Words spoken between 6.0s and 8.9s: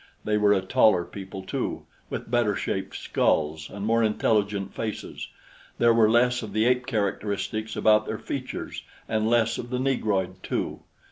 less of the ape characteristics about their features,